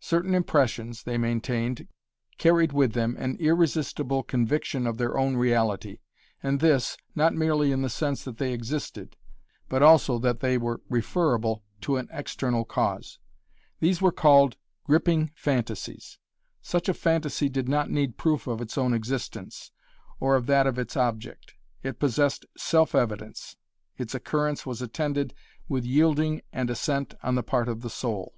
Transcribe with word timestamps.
Certain 0.00 0.34
impressions, 0.34 1.02
they 1.04 1.16
maintained, 1.16 1.88
carried 2.36 2.74
with 2.74 2.92
them 2.92 3.16
an 3.18 3.38
irresistible 3.40 4.22
conviction 4.22 4.86
of 4.86 4.98
their 4.98 5.16
own 5.16 5.34
reality, 5.38 6.00
and 6.42 6.60
this, 6.60 6.98
not 7.14 7.32
merely 7.34 7.72
in 7.72 7.80
the 7.80 7.88
sense 7.88 8.22
that 8.24 8.36
they 8.36 8.52
existed; 8.52 9.16
but 9.70 9.82
also 9.82 10.18
that 10.18 10.40
they 10.40 10.58
were 10.58 10.82
referable 10.90 11.64
to 11.80 11.96
an 11.96 12.06
external 12.12 12.66
cause. 12.66 13.18
These 13.80 14.02
were 14.02 14.12
called 14.12 14.58
"gripping 14.84 15.30
phantasies." 15.34 16.18
Such 16.60 16.86
a 16.90 16.92
phantasy 16.92 17.48
did 17.48 17.66
not 17.66 17.88
need 17.90 18.18
proof 18.18 18.46
of 18.46 18.60
its 18.60 18.76
own 18.76 18.92
existence, 18.92 19.72
or 20.20 20.36
of 20.36 20.44
that 20.48 20.66
of 20.66 20.78
its 20.78 20.98
object. 20.98 21.54
It 21.82 21.98
possessed 21.98 22.44
self 22.58 22.94
evidence. 22.94 23.56
Its 23.96 24.14
occurrence 24.14 24.66
was 24.66 24.82
attended 24.82 25.32
with 25.66 25.86
yielding 25.86 26.42
and 26.52 26.68
assent 26.68 27.14
on 27.22 27.36
the 27.36 27.42
part 27.42 27.70
of 27.70 27.80
the 27.80 27.88
soul. 27.88 28.34